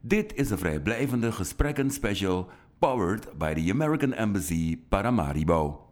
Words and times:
Dit 0.00 0.34
is 0.34 0.50
een 0.50 0.58
vrijblijvende 0.58 1.32
gesprekken 1.32 1.90
special 1.90 2.50
powered 2.78 3.38
by 3.38 3.54
the 3.54 3.70
American 3.72 4.12
Embassy 4.12 4.78
Paramaribo. 4.88 5.86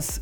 S 0.00 0.20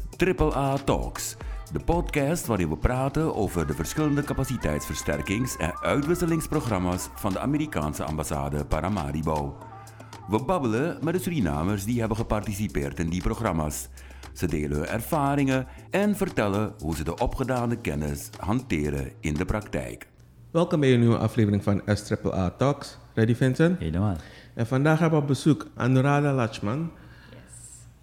Talks, 0.84 1.36
de 1.72 1.80
podcast 1.84 2.46
waarin 2.46 2.68
we 2.68 2.76
praten 2.76 3.34
over 3.34 3.66
de 3.66 3.74
verschillende 3.74 4.22
capaciteitsversterkings- 4.22 5.56
en 5.56 5.78
uitwisselingsprogramma's 5.80 7.08
van 7.14 7.32
de 7.32 7.38
Amerikaanse 7.38 8.04
ambassade 8.04 8.64
Paramaribo. 8.64 9.72
We 10.28 10.44
babbelen 10.44 10.98
met 11.02 11.14
de 11.14 11.20
Surinamers 11.20 11.84
die 11.84 11.98
hebben 11.98 12.16
geparticipeerd 12.16 12.98
in 12.98 13.08
die 13.08 13.22
programma's. 13.22 13.88
Ze 14.32 14.46
delen 14.46 14.76
hun 14.76 14.86
ervaringen 14.86 15.66
en 15.90 16.16
vertellen 16.16 16.72
hoe 16.80 16.96
ze 16.96 17.04
de 17.04 17.18
opgedane 17.18 17.76
kennis 17.76 18.30
hanteren 18.38 19.12
in 19.20 19.34
de 19.34 19.44
praktijk. 19.44 20.08
Welkom 20.50 20.80
bij 20.80 20.92
een 20.92 21.00
nieuwe 21.00 21.18
aflevering 21.18 21.62
van 21.62 21.82
SAA 21.86 22.50
Talks. 22.50 22.98
Ready 23.14 23.34
Vincent? 23.34 23.78
Helemaal. 23.78 24.16
En 24.54 24.66
vandaag 24.66 24.98
hebben 24.98 25.18
we 25.18 25.24
op 25.24 25.30
bezoek 25.30 25.66
Anuradha 25.74 26.32
Lachman. 26.32 26.90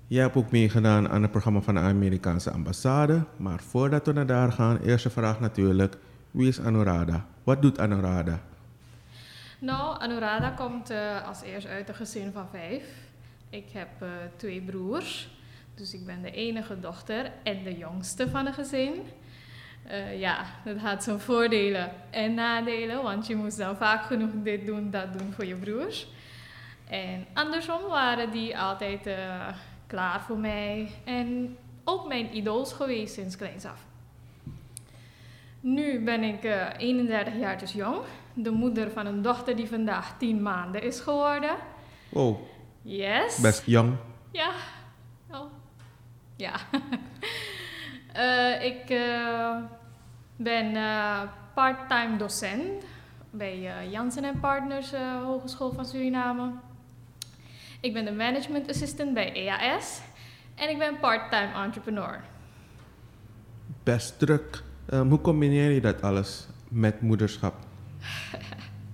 Jij 0.08 0.22
hebt 0.22 0.36
ook 0.36 0.52
meegedaan 0.52 1.10
aan 1.10 1.22
het 1.22 1.32
programma 1.32 1.62
van 1.62 1.74
de 1.74 1.80
Amerikaanse 1.80 2.52
ambassade. 2.52 3.24
Maar 3.38 3.60
voordat 3.60 4.06
we 4.06 4.14
naar 4.14 4.26
daar 4.26 4.52
gaan, 4.52 4.78
eerste 4.78 5.10
vraag 5.10 5.40
natuurlijk. 5.40 5.98
Wie 6.32 6.48
is 6.48 6.60
Anuradha? 6.60 7.26
Wat 7.44 7.62
doet 7.62 7.80
Anuradha? 7.80 8.40
Nou, 9.62 10.00
Anuradha 10.00 10.50
komt 10.50 10.92
uh, 10.92 11.28
als 11.28 11.42
eerst 11.42 11.68
uit 11.68 11.90
een 11.90 11.96
gezin 11.96 12.32
van 12.32 12.48
vijf. 12.52 12.84
Ik 13.50 13.66
heb 13.72 13.88
uh, 14.04 14.10
twee 14.36 14.62
broers. 14.62 15.30
Dus 15.76 15.94
ik 15.94 16.06
ben 16.06 16.22
de 16.22 16.32
enige 16.32 16.80
dochter 16.80 17.32
en 17.44 17.64
de 17.64 17.78
jongste 17.78 18.30
van 18.30 18.46
het 18.46 18.56
gezin. 18.56 18.94
Uh, 19.88 20.20
ja, 20.20 20.46
dat 20.66 20.78
had 20.78 21.04
zijn 21.04 21.20
voordelen 21.20 21.92
en 22.10 22.34
nadelen, 22.34 23.04
want 23.04 23.28
je 23.28 23.36
moest 23.36 23.58
dan 23.58 23.76
vaak 23.76 24.04
genoeg 24.04 24.30
dit 24.44 24.66
doen, 24.66 24.90
dat 24.90 25.18
doen 25.18 25.34
voor 25.34 25.46
je 25.46 25.56
broers. 25.56 26.08
En 26.90 27.26
andersom 27.34 27.82
waren 27.90 28.32
die 28.32 28.58
altijd 28.58 29.10
klaar 29.88 30.22
voor 30.22 30.38
mij 30.38 30.92
en 31.04 31.58
ook 31.84 32.08
mijn 32.08 32.36
idols 32.36 32.74
geweest 32.74 33.14
sinds 33.14 33.36
kleins 33.36 33.66
af. 33.66 33.86
Nu 35.60 36.04
ben 36.04 36.24
ik 36.24 36.44
31 36.78 37.36
jaar 37.36 37.58
dus 37.58 37.74
jong 37.74 38.04
de 38.34 38.50
moeder 38.50 38.92
van 38.92 39.06
een 39.06 39.22
dochter 39.22 39.56
die 39.56 39.68
vandaag 39.68 40.18
tien 40.18 40.42
maanden 40.42 40.84
is 40.84 41.00
geworden. 41.00 41.56
Oh. 42.10 42.40
Yes. 42.82 43.38
Best 43.42 43.66
jong. 43.66 43.96
Ja. 44.32 44.52
Oh. 45.32 45.46
Ja. 46.36 46.54
uh, 48.16 48.64
ik 48.72 48.90
uh, 48.90 49.56
ben 50.36 50.76
uh, 50.76 51.22
part-time 51.54 52.18
docent 52.18 52.84
bij 53.30 53.88
Jansen 53.90 54.40
Partners 54.40 54.92
Hogeschool 55.24 55.72
van 55.72 55.86
Suriname. 55.86 56.52
Ik 57.82 57.94
ben 57.94 58.06
de 58.06 58.12
management 58.12 58.70
assistant 58.70 59.14
bij 59.14 59.34
EAS. 59.34 60.02
En 60.56 60.70
ik 60.70 60.78
ben 60.78 61.00
part-time 61.00 61.54
entrepreneur. 61.54 62.22
Best 63.84 64.20
druk. 64.20 64.64
Um, 64.94 65.10
hoe 65.10 65.22
combineer 65.22 65.72
je 65.72 65.82
dat 65.82 66.02
alles 66.02 66.48
met 66.68 67.02
moederschap? 67.02 67.56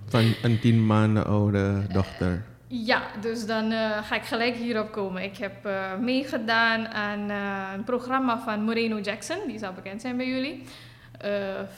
Van 0.08 0.34
een 0.42 0.60
tien 0.60 0.86
maanden 0.86 1.26
oude 1.26 1.82
dochter. 1.92 2.44
Ja, 2.68 3.02
dus 3.22 3.46
dan 3.46 3.72
uh, 3.72 4.04
ga 4.04 4.16
ik 4.16 4.24
gelijk 4.24 4.56
hierop 4.56 4.92
komen. 4.92 5.24
Ik 5.24 5.38
heb 5.38 5.66
uh, 5.66 5.96
meegedaan 6.02 6.88
aan 6.88 7.30
uh, 7.30 7.72
een 7.74 7.84
programma 7.84 8.40
van 8.40 8.64
Moreno 8.64 9.00
Jackson, 9.00 9.38
die 9.48 9.60
zal 9.60 9.74
bekend 9.74 10.02
zijn 10.02 10.18
bij 10.18 10.28
jullie. 10.28 10.64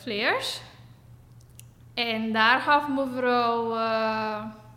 Flares. 0.02 0.62
En 1.94 2.34
daar 2.34 2.60
gaf 2.60 2.88
mevrouw 2.88 3.78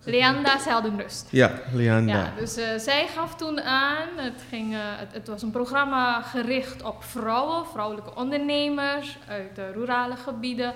Leanda 0.05 0.59
Zeldenrust. 0.59 1.29
Ja, 1.31 1.53
Leanda. 1.73 2.13
Ja, 2.13 2.33
dus 2.39 2.55
zij 2.85 3.09
gaf 3.09 3.37
toen 3.37 3.61
aan, 3.61 4.09
het, 4.17 4.45
ging, 4.49 4.75
het, 4.75 5.13
het, 5.13 5.29
was 5.29 5.43
een 5.43 5.51
programma 5.51 6.23
gericht 6.23 6.83
op 6.83 7.05
vrouwen, 7.05 7.67
vrouwelijke 7.67 8.15
ondernemers 8.15 9.19
uit 9.29 9.55
de 9.55 9.73
rurale 9.73 10.17
gebieden. 10.17 10.73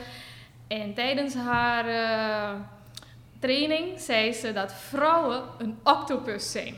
En 0.67 0.95
tijdens 0.95 1.35
haar 1.35 1.89
uh, 1.89 2.61
training 3.39 4.01
zei 4.01 4.33
ze 4.33 4.53
dat 4.53 4.75
vrouwen 4.75 5.43
een 5.59 5.79
octopus 5.83 6.53
zijn. 6.53 6.75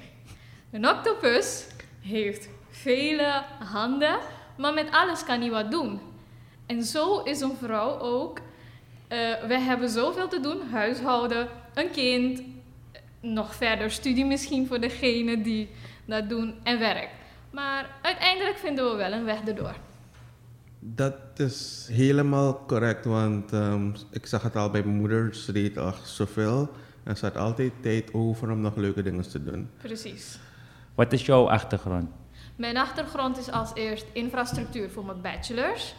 Een 0.71 0.89
octopus 0.89 1.67
heeft 2.01 2.49
vele 2.71 3.43
handen, 3.65 4.19
maar 4.57 4.75
met 4.75 4.91
alles 4.91 5.25
kan 5.25 5.41
hij 5.41 5.51
wat 5.51 5.71
doen. 5.71 6.01
En 6.67 6.83
zo 6.83 7.23
is 7.23 7.41
een 7.41 7.57
vrouw 7.57 7.99
ook. 7.99 8.39
Uh, 8.39 9.19
we 9.47 9.59
hebben 9.59 9.89
zoveel 9.89 10.29
te 10.29 10.41
doen: 10.41 10.69
huishouden, 10.71 11.49
een 11.75 11.91
kind, 11.91 12.43
nog 13.21 13.55
verder 13.55 13.91
studie 13.91 14.25
misschien 14.25 14.67
voor 14.67 14.81
degene 14.81 15.43
die 15.43 15.71
dat 16.05 16.29
doen 16.29 16.55
en 16.63 16.79
werk. 16.79 17.11
Maar 17.51 17.91
uiteindelijk 18.03 18.59
vinden 18.59 18.91
we 18.91 18.97
wel 18.97 19.13
een 19.13 19.25
weg 19.25 19.41
erdoor. 19.47 19.75
Dat 20.81 21.15
is 21.37 21.89
helemaal 21.91 22.65
correct, 22.67 23.05
want 23.05 23.53
um, 23.53 23.95
ik 24.11 24.27
zag 24.27 24.43
het 24.43 24.57
al 24.57 24.71
bij 24.71 24.83
mijn 24.83 24.97
moeder. 24.97 25.35
Ze 25.35 25.53
deed 25.53 25.79
al 25.79 25.93
zoveel 26.05 26.71
en 27.05 27.17
ze 27.17 27.25
had 27.25 27.37
altijd 27.37 27.73
tijd 27.81 28.15
over 28.15 28.51
om 28.51 28.61
nog 28.61 28.77
leuke 28.77 29.03
dingen 29.03 29.31
te 29.31 29.45
doen. 29.45 29.69
Precies. 29.77 30.39
Wat 30.95 31.13
is 31.13 31.27
jouw 31.27 31.49
achtergrond? 31.49 32.09
Mijn 32.57 32.77
achtergrond 32.77 33.39
is 33.39 33.51
als 33.51 33.71
eerst 33.75 34.07
infrastructuur 34.13 34.91
voor 34.91 35.05
mijn 35.05 35.21
bachelor's. 35.21 35.95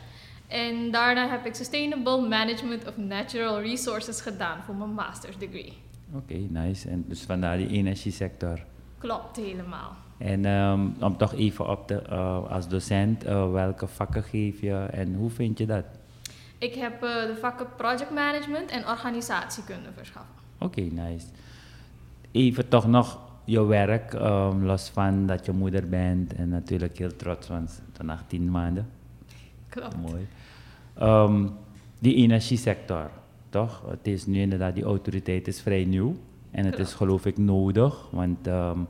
En 0.48 0.92
daarna 0.92 1.30
heb 1.30 1.46
ik 1.46 1.56
Sustainable 1.56 2.28
Management 2.28 2.88
of 2.88 2.98
Natural 2.98 3.62
Resources 3.62 4.22
gedaan 4.22 4.64
voor 4.64 4.76
mijn 4.76 4.94
master's 4.94 5.38
degree. 5.38 5.78
Oké, 6.14 6.34
okay, 6.34 6.48
nice. 6.50 6.90
En 6.90 7.06
dus 7.08 7.22
vandaar 7.22 7.58
die 7.58 7.68
energiesector. 7.68 8.60
Klopt, 9.00 9.36
helemaal. 9.36 9.96
En 10.18 10.46
um, 10.46 10.96
om 11.00 11.18
toch 11.18 11.34
even 11.34 11.70
op 11.70 11.88
de, 11.88 12.04
uh, 12.10 12.52
als 12.52 12.68
docent, 12.68 13.26
uh, 13.26 13.52
welke 13.52 13.88
vakken 13.88 14.24
geef 14.24 14.62
je 14.62 14.76
en 14.76 15.16
hoe 15.16 15.30
vind 15.30 15.58
je 15.58 15.66
dat? 15.66 15.86
Ik 16.58 16.74
heb 16.74 16.94
uh, 16.94 17.00
de 17.00 17.36
vakken 17.40 17.68
project 17.78 18.12
management 18.12 18.72
en 18.72 18.88
organisatiekunde 18.88 19.90
verschaffen. 19.96 20.34
Oké, 20.60 20.80
okay, 20.80 21.08
nice. 21.10 21.26
Even 22.32 22.68
toch 22.68 22.88
nog 22.88 23.20
je 23.44 23.66
werk, 23.66 24.14
um, 24.14 24.66
los 24.66 24.90
van 24.90 25.26
dat 25.26 25.46
je 25.46 25.52
moeder 25.52 25.90
bent 25.90 26.34
en 26.34 26.50
natuurlijk 26.50 26.98
heel 26.98 27.16
trots, 27.16 27.48
want 27.48 27.82
dan 27.98 28.10
18 28.10 28.52
maanden. 28.52 28.90
Klopt. 29.70 29.96
Mooi. 29.96 30.28
Um, 31.02 31.52
die 32.00 32.16
energiesector, 32.16 33.10
toch? 33.50 33.84
Het 33.90 34.08
is 34.08 34.26
nu 34.26 34.40
inderdaad, 34.40 34.76
die 34.76 34.84
autoriteit 34.84 35.48
is 35.48 35.62
vrij 35.62 35.86
nieuw 35.86 36.16
en 36.52 36.66
het 36.66 36.80
is 36.80 36.94
geloof 36.94 37.26
ik 37.26 37.38
nodig, 37.38 38.08
want 38.12 38.48
um, 38.48 38.88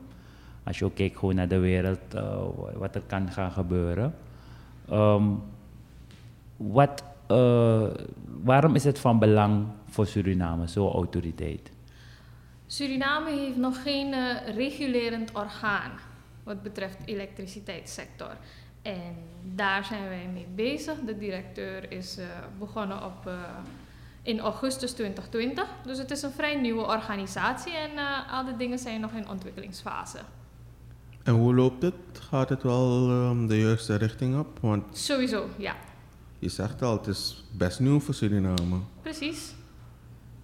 als 0.63 0.79
je 0.79 0.85
ook 0.85 0.95
kijkt 0.95 1.17
gewoon 1.17 1.35
naar 1.35 1.47
de 1.47 1.59
wereld, 1.59 2.15
uh, 2.15 2.43
wat 2.75 2.95
er 2.95 3.01
kan 3.07 3.31
gaan 3.31 3.51
gebeuren. 3.51 4.15
Um, 4.91 5.41
wat, 6.57 7.03
uh, 7.27 7.87
waarom 8.43 8.75
is 8.75 8.83
het 8.83 8.99
van 8.99 9.19
belang 9.19 9.65
voor 9.85 10.07
Suriname, 10.07 10.67
zo'n 10.67 10.91
autoriteit? 10.91 11.71
Suriname 12.67 13.29
heeft 13.29 13.57
nog 13.57 13.81
geen 13.81 14.13
uh, 14.13 14.55
regulerend 14.55 15.31
orgaan 15.35 15.91
wat 16.43 16.63
betreft 16.63 16.97
elektriciteitssector. 17.05 18.37
En 18.81 19.15
daar 19.55 19.85
zijn 19.85 20.07
wij 20.07 20.29
mee 20.33 20.47
bezig. 20.55 20.99
De 21.05 21.17
directeur 21.17 21.91
is 21.91 22.19
begonnen 22.59 23.05
op 23.05 23.29
in 24.21 24.39
augustus 24.39 24.91
2020. 24.91 25.65
Dus 25.85 25.97
het 25.97 26.11
is 26.11 26.21
een 26.21 26.31
vrij 26.31 26.55
nieuwe 26.55 26.81
organisatie 26.81 27.73
en 27.73 27.91
uh, 27.95 28.33
al 28.33 28.45
die 28.45 28.57
dingen 28.57 28.79
zijn 28.79 29.01
nog 29.01 29.11
in 29.11 29.29
ontwikkelingsfase. 29.29 30.19
En 31.23 31.33
hoe 31.33 31.55
loopt 31.55 31.81
het? 31.81 31.93
Gaat 32.29 32.49
het 32.49 32.63
wel 32.63 33.09
um, 33.09 33.47
de 33.47 33.59
juiste 33.59 33.95
richting 33.95 34.39
op? 34.39 34.57
Want 34.61 34.97
Sowieso, 34.97 35.47
ja. 35.57 35.75
Je 36.39 36.49
zegt 36.49 36.81
al, 36.81 36.97
het 36.97 37.07
is 37.07 37.43
best 37.51 37.79
nieuw 37.79 37.99
voor 37.99 38.13
Suriname. 38.13 38.77
Precies. 39.01 39.53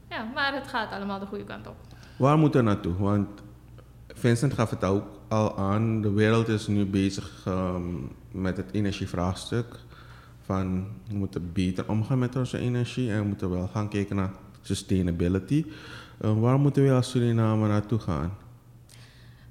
Ja, 0.09 0.31
maar 0.33 0.53
het 0.53 0.67
gaat 0.67 0.91
allemaal 0.91 1.19
de 1.19 1.25
goede 1.25 1.43
kant 1.43 1.67
op. 1.67 1.75
Waar 2.17 2.37
moet 2.37 2.55
er 2.55 2.63
naartoe? 2.63 2.93
Want 2.93 3.27
Vincent 4.07 4.53
gaf 4.53 4.69
het 4.69 4.83
ook 4.83 5.03
al 5.27 5.57
aan, 5.57 6.01
de 6.01 6.11
wereld 6.11 6.47
is 6.47 6.67
nu 6.67 6.85
bezig 6.85 7.43
um, 7.47 8.11
met 8.31 8.57
het 8.57 8.71
energievraagstuk. 8.71 9.65
Van 10.45 10.87
we 11.07 11.15
moeten 11.15 11.51
beter 11.53 11.89
omgaan 11.89 12.19
met 12.19 12.35
onze 12.35 12.57
energie 12.57 13.11
en 13.11 13.19
we 13.19 13.25
moeten 13.27 13.49
wel 13.49 13.67
gaan 13.67 13.89
kijken 13.89 14.15
naar 14.15 14.31
sustainability. 14.61 15.65
Uh, 16.21 16.39
waar 16.39 16.59
moeten 16.59 16.83
we 16.83 16.91
als 16.91 17.09
Suriname 17.09 17.67
naartoe 17.67 17.99
gaan? 17.99 18.37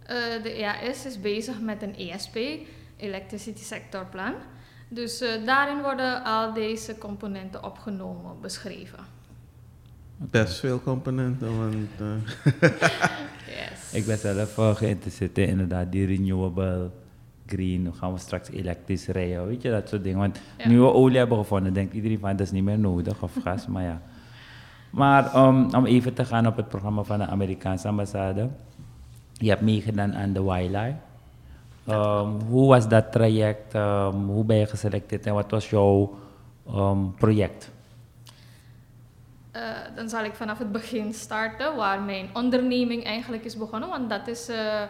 Uh, 0.03 0.43
de 0.43 0.53
EAS 0.53 1.07
is 1.07 1.21
bezig 1.21 1.61
met 1.61 1.83
een 1.83 1.97
ESP, 1.97 2.37
Electricity 2.97 3.63
Sector 3.63 4.07
Plan. 4.07 4.35
Dus 4.89 5.23
uh, 5.23 5.29
daarin 5.47 5.83
worden 5.83 6.25
al 6.25 6.53
deze 6.53 6.99
componenten 6.99 7.65
opgenomen, 7.65 8.41
beschreven. 8.41 8.99
Best 10.17 10.59
veel 10.59 10.81
componenten, 10.83 11.59
want... 11.59 11.89
eh, 11.99 12.71
Yes. 13.47 13.93
Ik 13.93 14.07
ben 14.07 14.19
zelf 14.19 14.55
geïnteresseerd 14.79 15.39
in 15.39 15.49
inderdaad 15.49 15.93
die 15.93 16.07
renewable 16.07 16.91
green. 17.55 17.95
Gaan 17.99 18.13
we 18.13 18.19
straks 18.19 18.51
elektrisch 18.51 19.07
rijden, 19.07 19.47
weet 19.47 19.63
je, 19.63 19.71
dat 19.71 19.89
soort 19.89 20.03
dingen. 20.03 20.19
Want 20.19 20.41
Ja. 20.57 20.69
nu 20.69 20.81
we 20.81 20.93
olie 20.93 21.19
hebben 21.19 21.39
gevonden, 21.39 21.73
denkt 21.73 21.95
iedereen 21.95 22.19
van 22.19 22.31
dat 22.31 22.41
is 22.41 22.51
niet 22.51 22.65
meer 22.65 22.79
nodig 22.79 23.23
of 23.23 23.33
gas, 23.43 23.67
maar 23.73 23.83
ja. 23.83 24.01
Maar 24.91 25.37
um, 25.37 25.75
om 25.75 25.87
even 25.87 26.15
te 26.15 26.25
gaan 26.25 26.47
op 26.47 26.57
het 26.57 26.69
programma 26.69 27.03
van 27.03 27.19
de 27.19 27.27
Amerikaanse 27.27 27.89
ambassade. 27.89 28.49
Je 29.33 29.49
hebt 29.49 29.61
meegedaan 29.63 30.15
aan 30.15 30.33
de 30.33 30.43
Wildlife. 30.43 30.97
Um, 31.89 32.41
hoe 32.49 32.69
was 32.69 32.89
dat 32.89 33.13
traject? 33.13 33.75
Um, 33.75 34.27
hoe 34.27 34.45
ben 34.45 34.57
je 34.57 34.67
geselecteerd 34.67 35.27
en 35.27 35.35
wat 35.35 35.51
was 35.51 35.71
jouw 35.71 36.19
um, 36.75 37.15
project? 37.15 37.71
Eh, 39.51 39.63
dan 39.95 40.09
zal 40.09 40.25
ik 40.25 40.35
vanaf 40.35 40.59
het 40.59 40.73
begin 40.73 41.13
starten, 41.13 41.77
waar 41.77 42.01
mijn 42.01 42.29
onderneming 42.33 43.05
eigenlijk 43.05 43.45
is 43.45 43.57
begonnen. 43.57 43.89
Want 43.89 44.11
dat 44.11 44.29
is 44.29 44.49
eh, 44.49 44.83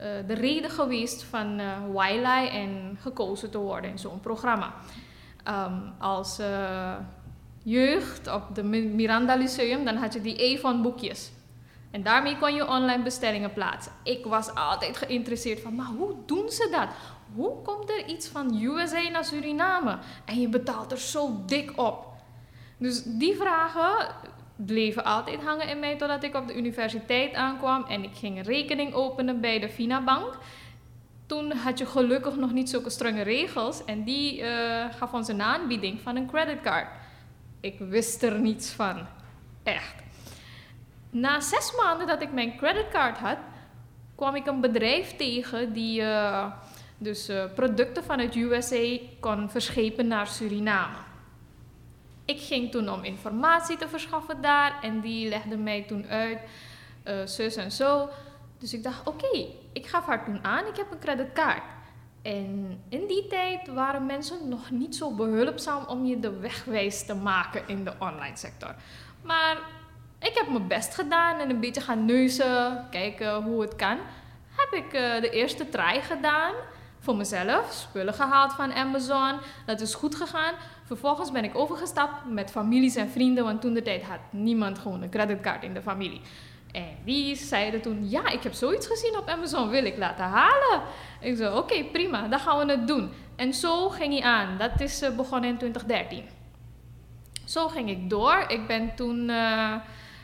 eh, 0.00 0.26
de 0.26 0.34
reden 0.34 0.70
geweest 0.70 1.22
van 1.22 1.58
eh 1.58 1.66
Wiley 1.86 2.48
en 2.50 2.98
gekozen 3.00 3.50
te 3.50 3.58
worden 3.58 3.90
in 3.90 3.98
zo'n 3.98 4.20
programma. 4.20 4.72
Ehm, 5.44 5.74
als 5.98 6.38
eh, 6.38 6.94
jeugd 7.62 8.32
op 8.32 8.54
de 8.54 8.62
Mi- 8.62 8.88
Miranda 8.94 9.34
Lyceum, 9.34 9.84
dan 9.84 9.96
had 9.96 10.12
je 10.12 10.20
die 10.20 10.56
Avon 10.58 10.82
boekjes. 10.82 11.30
En 11.90 12.02
daarmee 12.02 12.38
kon 12.38 12.54
je 12.54 12.68
online 12.68 13.02
bestellingen 13.02 13.52
plaatsen. 13.52 13.92
Ik 14.04 14.24
was 14.24 14.54
altijd 14.54 14.96
geïnteresseerd 14.96 15.60
van, 15.60 15.74
maar 15.74 15.86
hoe 15.86 16.14
doen 16.26 16.50
ze 16.50 16.68
dat? 16.70 16.88
Hoe 17.34 17.62
komt 17.62 17.90
er 17.90 18.06
iets 18.06 18.28
van 18.28 18.62
USA 18.62 19.08
naar 19.08 19.24
Suriname? 19.24 19.98
En 20.24 20.40
je 20.40 20.48
betaalt 20.48 20.92
er 20.92 20.98
zo 20.98 21.42
dik 21.46 21.72
op. 21.78 22.06
Dus 22.76 23.02
die 23.04 23.36
vragen 23.36 24.14
bleven 24.66 25.04
altijd 25.04 25.42
hangen 25.42 25.68
in 25.68 25.78
mij 25.78 25.96
totdat 25.96 26.22
ik 26.22 26.34
op 26.34 26.46
de 26.46 26.56
universiteit 26.56 27.34
aankwam 27.34 27.84
en 27.84 28.04
ik 28.04 28.14
ging 28.14 28.46
rekening 28.46 28.92
openen 28.92 29.40
bij 29.40 29.58
de 29.58 29.68
Finabank. 29.68 30.38
Toen 31.26 31.52
had 31.52 31.78
je 31.78 31.86
gelukkig 31.86 32.36
nog 32.36 32.52
niet 32.52 32.70
zulke 32.70 32.90
strenge 32.90 33.22
regels 33.22 33.84
en 33.84 34.04
die 34.04 34.42
eh, 34.42 34.94
gaf 34.98 35.12
ons 35.12 35.28
een 35.28 35.42
aanbieding 35.42 36.00
van 36.00 36.16
een 36.16 36.26
creditcard. 36.26 36.88
Ik 37.60 37.78
wist 37.78 38.22
er 38.22 38.40
niets 38.40 38.70
van. 38.70 39.06
Echt. 39.62 39.94
Na 41.10 41.40
zes 41.40 41.72
maanden 41.76 42.06
dat 42.06 42.22
ik 42.22 42.32
mijn 42.32 42.56
creditcard 42.56 43.18
had, 43.18 43.38
kwam 44.14 44.34
ik 44.34 44.46
een 44.46 44.60
bedrijf 44.60 45.16
tegen 45.16 45.72
die 45.72 46.02
eh, 46.02 46.46
dus 46.98 47.28
eh, 47.28 47.44
producten 47.54 48.04
van 48.04 48.18
het 48.18 48.34
USA 48.34 48.98
kon 49.20 49.50
verschepen 49.50 50.06
naar 50.06 50.26
Suriname. 50.26 51.09
Ik 52.30 52.40
ging 52.40 52.70
toen 52.70 52.88
om 52.88 53.04
informatie 53.04 53.76
te 53.76 53.88
verschaffen 53.88 54.40
daar 54.40 54.78
en 54.82 55.00
die 55.00 55.28
legde 55.28 55.56
mij 55.56 55.82
toen 55.82 56.06
uit, 56.06 56.38
eh, 57.02 57.14
zus 57.24 57.56
en 57.56 57.72
zo. 57.72 58.08
Dus 58.58 58.72
ik 58.72 58.82
dacht, 58.82 59.06
oké, 59.06 59.46
ik 59.72 59.86
gaf 59.86 60.06
haar 60.06 60.24
toen 60.24 60.44
aan, 60.44 60.66
ik 60.66 60.76
heb 60.76 60.90
een 60.90 60.98
creditcard. 60.98 61.62
En 62.22 62.82
in 62.88 63.06
die 63.06 63.26
tijd 63.26 63.68
waren 63.68 64.06
mensen 64.06 64.48
nog 64.48 64.70
niet 64.70 64.96
zo 64.96 65.14
behulpzaam 65.14 65.84
om 65.86 66.06
je 66.06 66.20
de 66.20 66.38
wegwijs 66.38 67.06
te 67.06 67.14
maken 67.14 67.62
in 67.66 67.84
de 67.84 67.92
online 67.98 68.36
sector. 68.36 68.74
Maar 69.22 69.58
ik 70.18 70.34
heb 70.34 70.48
mijn 70.48 70.66
best 70.66 70.94
gedaan 70.94 71.38
en 71.38 71.50
een 71.50 71.60
beetje 71.60 71.80
gaan 71.80 72.04
neuzen, 72.04 72.86
kijken 72.90 73.42
hoe 73.42 73.60
het 73.60 73.76
kan. 73.76 73.98
Heb 74.56 74.84
ik 74.84 74.92
eh, 74.92 75.20
de 75.20 75.30
eerste 75.30 75.68
try 75.68 76.00
gedaan 76.00 76.54
voor 76.98 77.16
mezelf, 77.16 77.72
spullen 77.72 78.14
gehaald 78.14 78.52
van 78.52 78.72
Amazon. 78.72 79.38
Dat 79.66 79.80
is 79.80 79.94
goed 79.94 80.14
gegaan. 80.14 80.54
Vervolgens 80.90 81.32
ben 81.32 81.44
ik 81.44 81.58
overgestapt 81.58 82.24
met 82.28 82.50
families 82.50 82.96
en 82.96 83.10
vrienden, 83.10 83.44
want 83.44 83.60
toen 83.60 83.74
de 83.74 83.82
tijd 83.82 84.02
had 84.02 84.18
niemand 84.30 84.78
gewoon 84.78 85.02
een 85.02 85.10
creditcard 85.10 85.62
in 85.62 85.74
de 85.74 85.82
familie. 85.82 86.20
En 86.72 86.96
die 87.04 87.36
zeiden 87.36 87.80
toen, 87.80 88.08
ja, 88.08 88.28
ik 88.28 88.42
heb 88.42 88.52
zoiets 88.52 88.86
gezien 88.86 89.18
op 89.18 89.28
Amazon, 89.28 89.68
wil 89.68 89.84
ik 89.84 89.96
laten 89.96 90.24
halen. 90.24 90.82
Ik 91.20 91.36
zei, 91.36 91.56
oké, 91.56 91.84
prima, 91.84 92.28
dan 92.28 92.38
gaan 92.38 92.66
we 92.66 92.72
het 92.72 92.86
doen. 92.86 93.10
En 93.36 93.54
zo 93.54 93.88
ging 93.88 94.12
hij 94.12 94.22
aan. 94.22 94.58
Dat 94.58 94.80
is 94.80 95.02
eh, 95.02 95.16
begonnen 95.16 95.50
in 95.50 95.56
2013. 95.56 96.24
Zo 97.44 97.68
ging 97.68 97.90
ik 97.90 98.10
door. 98.10 98.44
Ik 98.48 98.66
ben 98.66 98.94
toen 98.94 99.28
eh, 99.28 99.74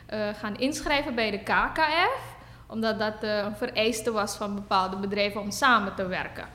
eh, 0.06 0.34
gaan 0.34 0.56
inschrijven 0.56 1.14
bij 1.14 1.30
de 1.30 1.38
KKF, 1.38 2.34
omdat 2.66 2.98
dat 2.98 3.22
eh, 3.22 3.36
een 3.36 3.56
vereiste 3.56 4.12
was 4.12 4.36
van 4.36 4.54
bepaalde 4.54 4.96
bedrijven 4.96 5.40
om 5.40 5.50
samen 5.50 5.94
te 5.94 6.06
werken. 6.06 6.48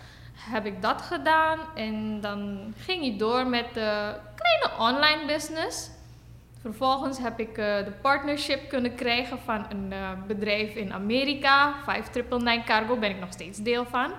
Heb 0.49 0.65
ik 0.65 0.81
dat 0.81 1.01
gedaan 1.01 1.59
en 1.75 2.21
dan 2.21 2.73
ging 2.77 3.03
ik 3.03 3.19
door 3.19 3.47
met 3.47 3.73
de 3.73 4.15
kleine 4.35 4.91
online 4.91 5.25
business. 5.25 5.89
Vervolgens 6.61 7.17
heb 7.17 7.39
ik 7.39 7.57
eh, 7.57 7.85
de 7.85 7.93
partnership 8.01 8.69
kunnen 8.69 8.95
krijgen 8.95 9.39
van 9.39 9.65
een 9.69 9.93
eh, 9.93 10.09
bedrijf 10.27 10.75
in 10.75 10.93
Amerika, 10.93 11.73
5999 11.83 12.65
Cargo, 12.65 12.97
ben 12.97 13.09
ik 13.09 13.19
nog 13.19 13.31
steeds 13.31 13.59
deel 13.59 13.85
van. 13.85 14.11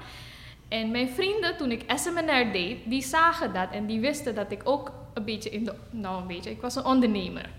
En 0.69 0.91
mijn 0.91 1.09
vrienden, 1.09 1.57
toen 1.57 1.71
ik 1.71 1.83
SMNR 1.95 2.53
deed, 2.53 2.79
die 2.85 3.03
zagen 3.03 3.53
dat 3.53 3.71
en 3.71 3.87
die 3.87 4.01
wisten 4.01 4.35
dat 4.35 4.51
ik 4.51 4.61
ook 4.65 4.93
een 5.15 5.25
beetje 5.25 5.51
in 5.51 5.65
de... 5.65 5.75
Nou, 5.91 6.21
een 6.21 6.27
beetje, 6.27 6.51
ik 6.51 6.61
was 6.61 6.75
een 6.75 6.85
ondernemer. 6.85 7.51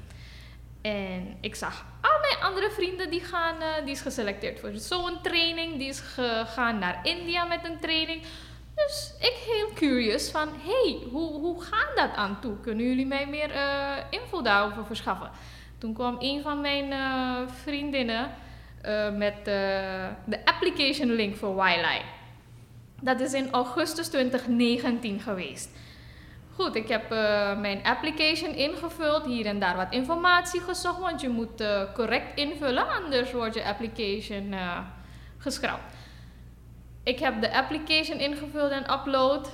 En 0.81 1.37
ik 1.41 1.55
zag 1.55 1.85
al 2.01 2.19
mijn 2.21 2.51
andere 2.51 2.71
vrienden, 2.71 3.09
die, 3.09 3.21
gaan, 3.21 3.61
eh, 3.61 3.83
die 3.83 3.93
is 3.93 4.01
geselecteerd 4.01 4.59
voor 4.59 4.71
zo'n 4.73 5.21
training. 5.21 5.77
Die 5.77 5.87
is 5.87 5.99
gegaan 5.99 6.79
naar 6.79 6.99
India 7.03 7.43
met 7.43 7.65
een 7.65 7.79
training. 7.79 8.21
Dus 8.75 9.13
ik 9.19 9.33
heel 9.45 9.69
curious 9.73 10.29
van, 10.29 10.49
hey, 10.63 10.99
hoe, 11.11 11.31
hoe 11.31 11.61
gaat 11.61 11.95
dat 11.95 12.15
aan 12.15 12.39
toe? 12.41 12.59
Kunnen 12.59 12.85
jullie 12.85 13.05
mij 13.05 13.27
meer 13.27 13.51
eh, 13.51 13.97
info 14.09 14.41
daarover 14.41 14.85
verschaffen? 14.85 15.29
Toen 15.77 15.93
kwam 15.93 16.15
een 16.19 16.41
van 16.41 16.61
mijn 16.61 16.91
eh, 16.91 17.53
vriendinnen 17.63 18.31
eh, 18.81 19.11
met 19.11 19.45
de 20.25 20.45
application 20.45 21.11
link 21.11 21.35
voor 21.35 21.55
Wiley. 21.55 22.01
Dat 23.01 23.19
is 23.19 23.33
in 23.33 23.51
augustus 23.51 24.07
2019 24.07 25.19
geweest. 25.19 25.69
Goed, 26.55 26.75
ik 26.75 26.87
heb 26.87 27.09
mijn 27.59 27.83
application 27.83 28.55
ingevuld, 28.55 29.25
hier 29.25 29.45
en 29.45 29.59
daar 29.59 29.75
wat 29.75 29.91
informatie 29.91 30.61
gezocht, 30.61 30.99
want 30.99 31.21
je 31.21 31.29
moet 31.29 31.63
correct 31.93 32.39
invullen, 32.39 32.87
anders 32.87 33.31
wordt 33.31 33.55
je 33.55 33.65
application 33.65 34.53
geschrapt. 35.37 35.93
Ik 37.03 37.19
heb 37.19 37.41
de 37.41 37.53
application 37.53 38.19
ingevuld 38.19 38.71
en 38.71 38.91
upload. 38.93 39.49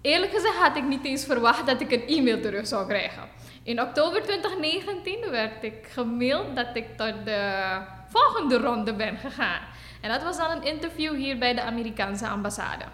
Eerlijk 0.00 0.32
gezegd 0.32 0.56
had 0.56 0.76
ik 0.76 0.84
niet 0.84 1.04
eens 1.04 1.24
verwacht 1.24 1.66
dat 1.66 1.80
ik 1.80 1.90
een 1.90 2.06
e-mail 2.06 2.40
terug 2.40 2.66
zou 2.66 2.86
krijgen. 2.86 3.22
In 3.62 3.80
oktober 3.80 4.22
2019 4.22 5.30
werd 5.30 5.64
ik 5.64 5.86
gemaild 5.90 6.56
dat 6.56 6.68
ik 6.72 6.96
tot 6.96 7.14
de 7.24 7.80
volgende 8.08 8.58
ronde 8.58 8.94
ben 8.94 9.16
gegaan. 9.16 9.60
En 10.00 10.10
dat 10.10 10.22
was 10.22 10.36
dan 10.36 10.50
een 10.50 10.62
interview 10.62 11.14
hier 11.14 11.38
bij 11.38 11.54
de 11.54 11.62
Amerikaanse 11.62 12.28
ambassade. 12.28 12.84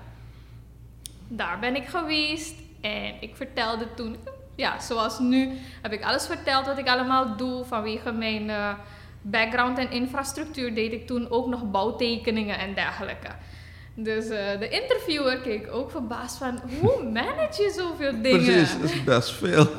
Daar 1.29 1.59
ben 1.59 1.77
ik 1.77 1.87
geweest 1.87 2.55
en 2.81 3.15
ik 3.21 3.37
vertelde 3.37 3.95
toen, 3.95 4.17
ja, 4.57 4.81
zoals 4.81 5.19
nu, 5.19 5.59
heb 5.83 5.93
ik 5.93 6.05
alles 6.05 6.27
verteld 6.27 6.67
wat 6.67 6.79
ik 6.79 6.89
allemaal 6.89 7.37
doe 7.37 7.65
vanwege 7.65 8.13
mijn 8.13 8.51
eh, 8.51 8.75
background 9.23 9.79
en 9.79 9.91
infrastructuur. 9.91 10.75
Deed 10.75 10.93
ik 10.93 11.07
toen 11.07 11.31
ook 11.31 11.47
nog 11.47 11.71
bouwtekeningen 11.71 12.59
en 12.59 12.75
dergelijke. 12.75 13.29
Dus 13.95 14.29
eh, 14.29 14.59
de 14.59 14.69
interviewer 14.69 15.41
keek 15.41 15.73
ook 15.73 15.91
verbaasd 15.91 16.37
van, 16.37 16.61
hoe 16.81 17.03
manage 17.21 17.63
je 17.63 17.73
zoveel 17.77 18.23
dingen? 18.23 18.45
Precies, 18.45 18.79
dat 18.81 18.91
is 18.91 19.05
best 19.05 19.31
veel. 19.31 19.67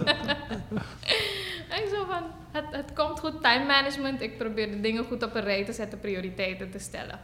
En 1.70 1.84
ik 1.84 1.90
zo 1.90 2.06
van, 2.06 2.24
het, 2.52 2.66
het 2.70 2.94
komt 2.94 3.20
goed, 3.20 3.42
time 3.42 3.66
management. 3.66 4.22
Ik 4.22 4.38
probeer 4.38 4.72
de 4.72 4.82
dingen 4.82 5.06
goed 5.06 5.24
op 5.24 5.36
een 5.36 5.44
rij 5.44 5.66
te 5.66 5.74
zetten, 5.74 6.00
prioriteiten 6.00 6.72
te 6.72 6.80
stellen. 6.80 7.20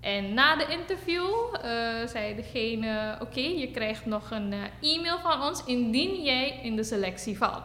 En 0.00 0.34
na 0.34 0.56
de 0.56 0.66
interview 0.68 1.24
eh, 1.62 2.06
zei 2.06 2.34
degene, 2.34 3.16
oké, 3.20 3.40
je 3.40 3.70
krijgt 3.70 4.06
nog 4.06 4.30
een 4.30 4.52
eh, 4.52 4.94
e-mail 4.94 5.18
van 5.18 5.42
ons 5.42 5.64
indien 5.64 6.22
jij 6.22 6.60
in 6.62 6.76
de 6.76 6.84
selectie 6.84 7.36
valt. 7.36 7.62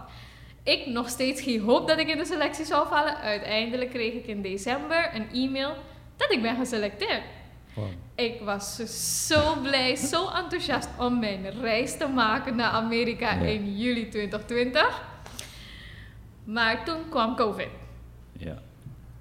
Ik 0.64 0.86
nog 0.86 1.10
steeds 1.10 1.42
geen 1.42 1.62
hoop 1.62 1.88
dat 1.88 2.00
ik 2.00 2.08
in 2.08 2.18
de 2.18 2.26
selectie 2.26 2.66
zou 2.66 2.88
vallen. 2.88 3.18
Uiteindelijk 3.18 3.90
kreeg 3.90 4.14
ik 4.14 4.28
in 4.28 4.42
december 4.42 5.10
een 5.14 5.30
e-mail 5.34 5.76
dat 6.18 6.32
ik 6.32 6.42
ben 6.42 6.56
geselecteerd. 6.56 7.24
Wow. 7.80 7.88
Ik 8.16 8.42
was 8.42 8.76
zo 9.28 9.56
blij, 9.62 9.96
zo 9.96 10.30
enthousiast 10.30 10.90
om 10.98 11.20
mijn 11.20 11.50
reis 11.62 11.98
te 11.98 12.08
maken 12.08 12.56
naar 12.56 12.72
Amerika 12.72 13.32
Ja. 13.34 13.42
in 13.42 13.78
juli 13.78 14.10
2020. 14.10 15.02
Maar 16.44 16.86
toen 16.86 17.10
kwam 17.10 17.36
COVID. 17.36 17.70
Ja. 18.32 18.58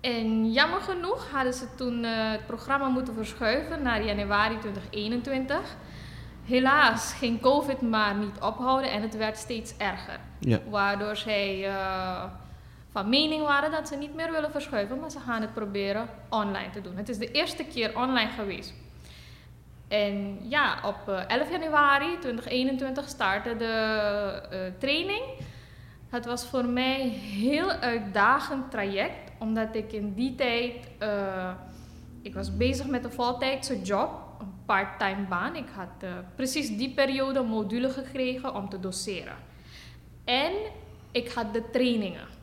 En 0.01 0.53
jammer 0.53 0.81
genoeg 0.81 1.31
hadden 1.31 1.55
ze 1.55 1.65
toen 1.77 2.05
eh, 2.05 2.31
het 2.31 2.47
programma 2.47 2.89
moeten 2.89 3.15
verschuiven 3.15 3.83
naar 3.83 4.05
januari 4.05 4.59
2021. 4.59 5.77
Helaas 6.45 7.13
ging 7.13 7.41
COVID 7.41 7.81
maar 7.81 8.15
niet 8.17 8.41
ophouden 8.41 8.91
en 8.91 9.03
het 9.03 9.17
werd 9.17 9.37
steeds 9.37 9.77
erger. 9.77 10.19
Ja. 10.41 10.61
Waardoor 10.71 11.17
zij 11.17 11.67
eh, 11.69 12.25
van 12.91 13.09
mening 13.09 13.43
waren 13.43 13.71
dat 13.71 13.89
ze 13.89 13.97
niet 13.97 14.15
meer 14.15 14.31
willen 14.31 14.51
verschuiven, 14.51 15.01
maar 15.01 15.11
ze 15.11 15.21
gaan 15.21 15.41
het 15.41 15.55
proberen 15.55 16.09
online 16.29 16.71
te 16.71 16.81
doen. 16.81 16.97
Het 16.97 17.09
is 17.09 17.19
de 17.19 17.31
eerste 17.31 17.65
keer 17.65 17.99
online 17.99 18.31
geweest. 18.31 18.75
En 19.89 20.39
ja, 20.49 20.79
op 20.85 21.09
eh, 21.09 21.25
11 21.29 21.51
januari 21.51 22.19
2021 22.19 23.09
startte 23.09 23.57
de 23.57 23.65
eh, 24.51 24.59
training. 24.79 25.23
Het 26.09 26.25
was 26.25 26.47
voor 26.47 26.65
mij 26.65 27.01
een 27.01 27.11
heel 27.11 27.71
uitdagend 27.71 28.71
traject, 28.71 29.31
omdat 29.39 29.75
ik 29.75 29.93
in 29.93 30.15
die 30.15 30.35
tijd, 30.35 30.75
uh, 31.03 31.51
ik 32.23 32.35
was 32.35 32.57
bezig 32.57 32.87
met 32.87 33.05
een 33.05 33.13
voltijdse 33.13 33.83
job, 33.83 34.11
een 34.41 34.53
part-time 34.67 35.27
baan. 35.29 35.57
Ik 35.57 35.69
had 35.75 36.11
precies 36.35 36.77
die 36.77 36.91
periode 36.91 37.43
module 37.43 37.91
gekregen 37.91 38.55
om 38.55 38.69
te 38.69 38.81
doseren. 38.81 39.37
En 40.25 40.53
ik 41.13 41.29
had 41.29 41.53
de 41.53 41.71
trainingen. 41.71 42.38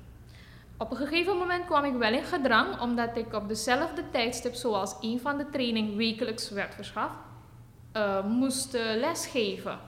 Op 0.77 0.91
een 0.91 0.97
gegeven 0.97 1.37
moment 1.37 1.65
kwam 1.65 1.83
ik 1.83 1.93
wel 1.93 2.13
in 2.13 2.23
gedrang, 2.23 2.79
omdat 2.79 3.17
ik 3.17 3.33
op 3.33 3.47
dezelfde 3.47 4.09
tijdstip, 4.11 4.53
zoals 4.53 4.95
een 5.01 5.19
van 5.19 5.37
de 5.37 5.49
trainingen 5.49 5.95
wekelijks 5.95 6.49
werd 6.49 6.75
verschaft, 6.75 7.15
uh, 7.93 8.25
moest 8.25 8.73
lesgeven. 8.73 9.79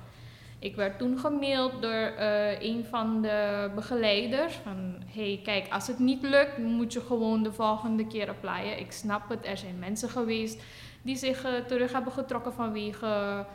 Ik 0.60 0.75
werd 0.75 0.98
toen 0.98 1.20
gemaild 1.20 1.82
door 1.82 2.13
uh, 2.20 2.62
een 2.62 2.86
van 2.86 3.22
de 3.22 3.70
begeleiders 3.75 4.53
van 4.53 4.96
hey 5.13 5.39
kijk 5.44 5.67
als 5.72 5.88
het 5.88 6.00
niet 6.00 6.22
lukt 6.22 6.58
moet 6.58 6.94
je 6.94 7.01
gewoon 7.01 7.44
de 7.44 7.51
volgende 7.51 8.08
keer 8.08 8.29
applyen. 8.29 8.79
Ik 8.79 8.91
snap 8.91 9.29
het, 9.29 9.48
er 9.48 9.58
zijn 9.58 9.79
mensen 9.79 10.10
geweest 10.10 10.63
die 11.01 11.15
zich 11.15 11.46
terug 11.67 11.94
hebben 11.94 12.12
getrokken 12.12 12.53
vanwege 12.53 13.46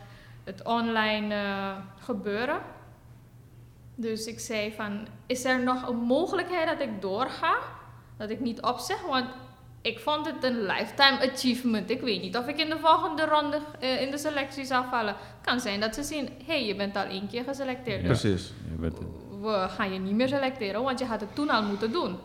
het 0.44 0.64
online 0.64 1.34
gebeuren. 1.98 2.60
Dus 3.94 4.26
ik 4.26 4.40
zei 4.40 4.72
van 4.72 5.06
is 5.26 5.44
er 5.44 5.62
nog 5.62 5.88
een 5.88 5.96
mogelijkheid 5.96 6.68
dat 6.68 6.80
ik 6.80 7.02
doorga? 7.02 7.54
Dat 8.16 8.30
ik 8.30 8.40
niet 8.40 8.62
opzeg, 8.62 9.02
want 9.02 9.26
ik 9.82 9.98
vond 9.98 10.26
het 10.26 10.44
een 10.44 10.62
lifetime 10.62 11.30
achievement. 11.32 11.90
Ik 11.90 12.00
weet 12.00 12.22
niet 12.22 12.36
of 12.36 12.46
ik 12.46 12.58
in 12.58 12.70
de 12.70 12.78
volgende 12.78 13.24
ronde 13.24 13.60
uh, 13.82 14.02
in 14.02 14.10
de 14.10 14.18
selectie 14.18 14.64
zou 14.64 14.84
vallen. 14.90 15.16
kan 15.40 15.60
zijn 15.60 15.80
dat 15.80 15.94
ze 15.94 16.02
zien, 16.02 16.24
hé, 16.26 16.44
hey, 16.52 16.66
je 16.66 16.76
bent 16.76 16.96
al 16.96 17.04
één 17.04 17.28
keer 17.28 17.44
geselecteerd. 17.44 18.00
Ja. 18.00 18.06
Precies. 18.06 18.52
We 19.40 19.66
gaan 19.68 19.92
je 19.92 19.98
niet 19.98 20.14
meer 20.14 20.28
selecteren, 20.28 20.82
want 20.82 20.98
je 20.98 21.04
had 21.04 21.20
het 21.20 21.34
toen 21.34 21.50
al 21.50 21.62
moeten 21.62 21.92
doen. 21.92 22.16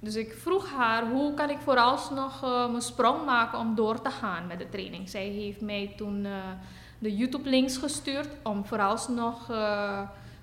Dus 0.00 0.14
ik 0.14 0.34
vroeg 0.34 0.70
haar, 0.70 1.10
hoe 1.10 1.34
kan 1.34 1.50
ik 1.50 1.58
vooralsnog 1.58 2.44
uh, 2.44 2.68
mijn 2.68 2.82
sprong 2.82 3.24
maken 3.24 3.58
om 3.58 3.74
door 3.74 4.02
te 4.02 4.10
gaan 4.10 4.46
met 4.46 4.58
de 4.58 4.68
training. 4.68 5.08
Zij 5.08 5.26
heeft 5.26 5.60
mij 5.60 5.94
toen 5.96 6.24
uh, 6.24 6.32
de 6.98 7.16
YouTube-links 7.16 7.76
gestuurd 7.76 8.28
om 8.42 8.66
vooralsnog 8.66 9.50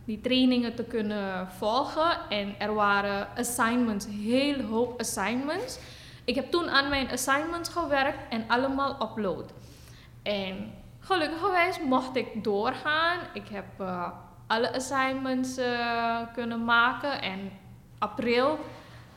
die 0.10 0.22
trainingen 0.22 0.76
te 0.76 0.84
kunnen 0.84 1.48
volgen. 1.48 2.30
En 2.30 2.56
er 2.60 2.74
waren 2.74 3.28
assignments, 3.38 4.06
heel 4.06 4.62
hoop 4.62 5.00
assignments. 5.00 5.80
Ik 6.24 6.36
heb 6.36 6.52
toen 6.52 6.70
aan 6.70 6.90
mijn 6.90 7.12
assignments 7.12 7.70
gewerkt 7.70 8.20
en 8.30 8.44
allemaal 8.48 9.02
upload. 9.02 9.54
En 10.24 10.74
gelukkig 11.00 11.82
mocht 11.82 12.16
ik 12.16 12.44
doorgaan. 12.44 13.20
Ik 13.34 13.48
heb 13.48 13.66
uh, 13.82 14.08
alle 14.48 14.74
assignments 14.74 15.58
uh, 15.58 16.20
kunnen 16.34 16.64
maken. 16.66 17.22
En 17.22 17.52
april 17.98 18.60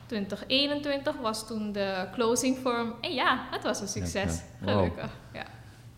2021 0.07 1.17
was 1.17 1.47
toen 1.47 1.73
de 1.73 2.09
closing 2.15 2.57
form. 2.57 2.95
En 3.01 3.15
ja, 3.15 3.47
het 3.51 3.63
was 3.63 3.81
een 3.81 3.89
succes. 3.89 4.43
Ja, 4.61 4.73
Gelukkig. 4.73 5.11
Ja. 5.33 5.45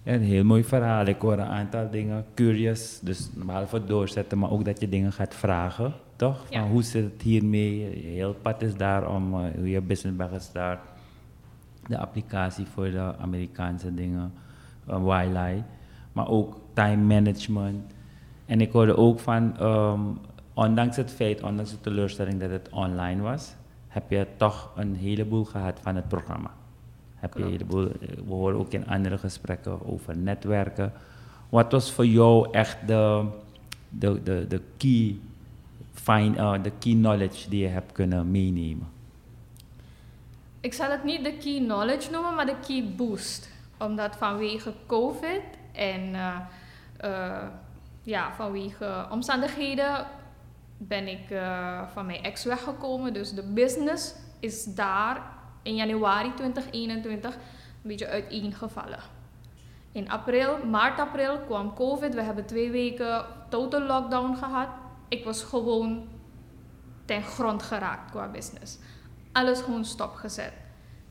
Ja, 0.05 0.13
een 0.13 0.23
heel 0.23 0.45
mooi 0.45 0.65
verhaal. 0.65 1.07
Ik 1.07 1.21
hoor 1.21 1.33
een 1.33 1.41
aantal 1.41 1.91
dingen, 1.91 2.25
curious, 2.35 3.01
dus 3.03 3.31
normaal 3.35 3.67
voor 3.67 3.87
doorzetten, 3.87 4.39
maar 4.39 4.51
ook 4.51 4.65
dat 4.65 4.81
je 4.81 4.89
dingen 4.89 5.13
gaat 5.13 5.35
vragen, 5.35 5.95
toch? 6.17 6.47
Van 6.51 6.69
hoe 6.69 6.83
zit 6.83 7.13
het 7.13 7.23
hiermee? 7.23 8.03
Heel 8.05 8.35
pad 8.35 8.63
is 8.63 8.75
daar 8.75 9.09
om, 9.09 9.35
uh, 9.35 9.41
hoe 9.57 9.69
je 9.69 9.81
business 9.81 10.17
bent 10.17 10.33
gestart 10.33 10.79
de 11.87 11.99
applicatie 11.99 12.67
voor 12.67 12.91
de 12.91 13.15
Amerikaanse 13.19 13.95
dingen, 13.95 14.33
uh, 14.89 15.59
maar 16.13 16.29
ook 16.29 16.61
time 16.73 17.03
management. 17.15 17.93
En 18.47 18.61
ik 18.61 18.73
hoorde 18.73 18.97
ook 18.97 19.21
van, 19.21 19.63
um, 19.63 20.19
ondanks 20.55 20.97
het 20.97 21.11
feit, 21.11 21.43
ondanks 21.43 21.71
de 21.71 21.81
teleurstelling 21.81 22.41
dat 22.41 22.51
het 22.51 22.69
online 22.69 23.23
was, 23.23 23.55
heb 23.89 24.11
je 24.11 24.27
toch 24.37 24.73
een 24.77 24.95
heleboel 24.95 25.45
gehad 25.45 25.81
van 25.83 25.97
het 25.97 26.09
programma. 26.09 26.51
Heb 27.25 27.37
je 27.37 27.45
eh, 27.45 28.09
we 28.27 28.35
horen 28.35 28.59
ook 28.59 28.73
in 28.73 28.87
andere 28.87 29.19
gesprekken 29.19 29.87
over 29.87 30.17
netwerken. 30.17 30.93
Wat 31.49 31.73
was 31.73 31.93
voor 31.93 32.07
jou 32.07 32.49
echt 32.51 32.87
de, 32.87 33.25
de, 33.89 34.23
de, 34.23 34.47
de 34.49 34.61
key, 34.77 35.17
find, 35.93 36.37
uh, 36.37 36.63
de 36.63 36.73
key 36.79 36.93
knowledge 36.93 37.49
die 37.49 37.61
je 37.61 37.69
hebt 37.69 37.93
kunnen 37.93 38.31
meenemen? 38.31 38.89
ik 40.61 40.73
zal 40.73 40.91
het 40.91 41.05
niet 41.05 41.25
de 41.25 41.37
key 41.37 41.59
knowledge 41.59 42.11
noemen, 42.11 42.35
maar 42.35 42.47
de 42.47 42.57
key 42.67 42.93
boost. 42.97 43.51
Omdat 43.79 44.17
vanwege 44.17 44.73
COVID 44.87 45.43
en 45.73 46.15
uh, 46.15 46.37
uh, 47.05 47.43
ja, 48.03 48.33
vanwege 48.35 49.07
omstandigheden 49.11 50.07
ben 50.79 51.09
ik 51.09 51.39
van 51.93 52.07
mijn 52.07 52.23
ex 52.23 52.45
weggekomen. 52.45 53.13
Dus 53.13 53.33
de 53.33 53.43
business 53.43 54.15
is 54.41 54.65
daar 54.65 55.23
in 55.65 55.75
januari 55.75 56.35
2021 56.35 57.35
een 57.35 57.41
beetje 57.83 58.09
uiteengevallen. 58.09 59.01
In 59.93 60.11
april, 60.11 60.65
maart, 60.67 60.99
april 61.01 61.39
kwam 61.39 61.75
COVID. 61.75 62.15
We 62.15 62.23
hebben 62.23 62.47
twee 62.47 62.71
weken 62.71 63.25
total 63.49 63.81
lockdown 63.81 64.35
gehad. 64.35 64.69
Ik 65.09 65.25
was 65.25 65.43
gewoon 65.43 66.09
ten 67.05 67.23
grond 67.23 67.63
geraakt 67.63 68.11
qua 68.11 68.29
business 68.29 68.79
alles 69.35 69.61
gewoon 69.61 69.85
stopgezet. 69.85 70.53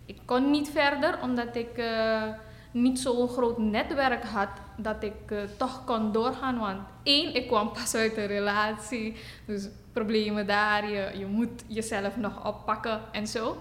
Ik 0.05 0.19
kon 0.25 0.51
niet 0.51 0.69
verder 0.69 1.19
omdat 1.21 1.55
ik 1.55 1.77
uh, 1.77 2.23
niet 2.71 2.99
zo'n 2.99 3.29
groot 3.29 3.57
netwerk 3.57 4.23
had 4.23 4.49
dat 4.77 5.03
ik 5.03 5.31
uh, 5.31 5.41
toch 5.57 5.85
kon 5.85 6.11
doorgaan. 6.11 6.59
Want 6.59 6.79
één, 7.03 7.35
ik 7.35 7.47
kwam 7.47 7.71
pas 7.71 7.95
uit 7.95 8.17
een 8.17 8.25
relatie, 8.25 9.15
dus 9.45 9.67
problemen 9.93 10.47
daar, 10.47 10.89
je 11.17 11.25
moet 11.25 11.63
jezelf 11.67 12.17
nog 12.17 12.47
oppakken 12.47 13.01
en 13.11 13.27
zo. 13.27 13.57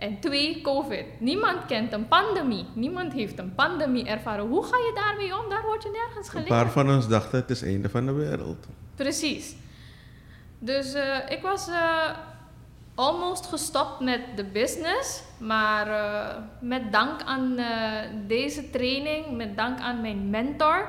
En 0.00 0.20
twee, 0.20 0.60
COVID. 0.60 1.04
Niemand 1.18 1.66
kent 1.66 1.92
een 1.92 2.08
pandemie. 2.08 2.64
Niemand 2.74 3.12
heeft 3.12 3.38
een 3.38 3.54
pandemie 3.54 4.06
ervaren. 4.06 4.46
Hoe 4.46 4.64
ga 4.64 4.76
je 4.76 4.92
daarmee 4.94 5.38
om? 5.38 5.48
Daar 5.48 5.62
word 5.62 5.82
je 5.82 5.90
nergens 5.90 6.28
geleerd. 6.28 6.50
Een 6.50 6.56
paar 6.56 6.70
van 6.70 6.90
ons 6.90 7.08
dachten 7.08 7.38
het 7.38 7.50
is 7.50 7.60
het 7.60 7.68
einde 7.68 7.88
van 7.88 8.06
de 8.06 8.12
wereld. 8.12 8.66
Precies. 8.94 9.56
Dus 10.58 10.94
uh, 10.94 11.16
ik 11.28 11.42
was 11.42 11.68
almost 12.94 13.46
gestopt 13.46 14.00
met 14.00 14.20
de 14.36 14.44
business. 14.44 15.22
Maar 15.38 15.86
uh, 15.88 16.36
met 16.60 16.92
dank 16.92 17.22
aan 17.22 17.58
uh, 17.58 17.66
deze 18.26 18.70
training, 18.70 19.36
met 19.36 19.56
dank 19.56 19.80
aan 19.80 20.00
mijn 20.00 20.30
mentor, 20.30 20.88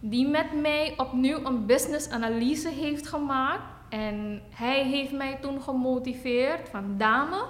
die 0.00 0.28
met 0.28 0.60
mij 0.60 0.94
opnieuw 0.96 1.44
een 1.44 1.66
business 1.66 2.08
analyse 2.08 2.68
heeft 2.68 3.08
gemaakt. 3.08 3.62
En 3.88 4.42
hij 4.50 4.84
heeft 4.84 5.12
mij 5.12 5.38
toen 5.40 5.62
gemotiveerd 5.62 6.68
van 6.68 6.94
dame, 6.98 7.44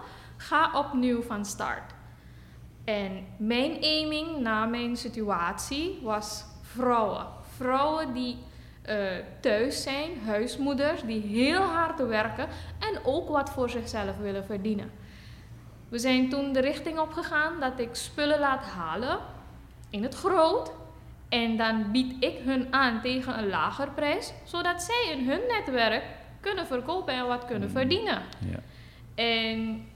ga 0.48 0.70
opnieuw 0.74 1.22
van 1.22 1.44
start. 1.44 1.92
En 2.84 3.26
mijn 3.36 3.82
aiming 3.82 4.38
na 4.38 4.64
mijn 4.64 4.96
situatie 4.96 5.98
was 6.02 6.44
vrouwen. 6.62 7.26
Vrouwen 7.56 8.12
die 8.12 8.36
uh, 8.88 9.06
thuis 9.40 9.82
zijn, 9.82 10.10
huismoeders 10.26 11.02
die 11.02 11.20
heel 11.20 11.62
hard 11.62 12.06
werken 12.06 12.48
en 12.78 13.04
ook 13.04 13.28
wat 13.28 13.50
voor 13.50 13.70
zichzelf 13.70 14.16
willen 14.16 14.44
verdienen. 14.44 14.90
We 15.88 15.98
zijn 15.98 16.28
toen 16.28 16.52
de 16.52 16.60
richting 16.60 16.98
opgegaan 16.98 17.60
dat 17.60 17.78
ik 17.78 17.94
spullen 17.94 18.38
laat 18.38 18.64
halen 18.64 19.18
in 19.90 20.02
het 20.02 20.14
groot 20.14 20.72
en 21.28 21.56
dan 21.56 21.90
bied 21.92 22.14
ik 22.20 22.38
hun 22.44 22.66
aan 22.72 23.00
tegen 23.00 23.38
een 23.38 23.48
lager 23.48 23.90
prijs, 23.90 24.32
zodat 24.44 24.82
zij 24.82 25.16
in 25.16 25.28
hun 25.28 25.40
netwerk 25.48 26.04
kunnen 26.40 26.66
verkopen 26.66 27.14
en 27.14 27.26
wat 27.26 27.44
kunnen 27.44 27.68
mm. 27.68 27.74
verdienen. 27.74 28.22
Ja. 28.38 28.58
En 29.14 29.86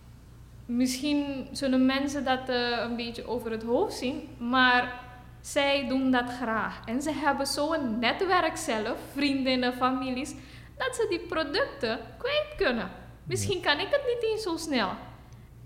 misschien 0.68 1.48
zullen 1.52 1.86
mensen 1.86 2.24
dat 2.24 2.48
uh, 2.48 2.78
een 2.80 2.96
beetje 2.96 3.26
over 3.26 3.50
het 3.50 3.62
hoofd 3.62 3.96
zien, 3.96 4.28
maar 4.38 5.00
zij 5.40 5.88
doen 5.88 6.10
dat 6.10 6.30
graag. 6.30 6.80
En 6.84 7.02
ze 7.02 7.12
hebben 7.12 7.46
zo'n 7.46 7.98
netwerk 7.98 8.56
zelf, 8.56 8.98
vriendinnen, 9.12 9.72
families, 9.72 10.34
dat 10.76 10.94
ze 10.94 11.06
die 11.08 11.20
producten 11.20 11.98
kwijt 12.18 12.54
kunnen. 12.56 12.88
Misschien 13.24 13.60
kan 13.60 13.78
ik 13.78 13.88
het 13.90 14.02
niet 14.06 14.30
eens 14.30 14.42
zo 14.42 14.56
snel. 14.56 14.90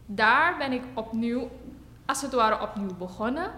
Daar 0.06 0.56
ben 0.58 0.72
ik 0.72 0.82
opnieuw, 0.94 1.50
als 2.06 2.22
het 2.22 2.32
ware, 2.32 2.62
opnieuw 2.62 2.94
begonnen. 2.98 3.50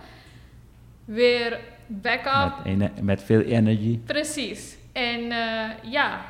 Weer 1.04 1.60
backup. 1.86 2.76
Met, 2.76 3.02
met 3.02 3.22
veel 3.22 3.40
energie. 3.40 4.02
Precies. 4.06 4.76
En 4.92 5.20
uh, 5.20 5.70
ja, 5.82 6.24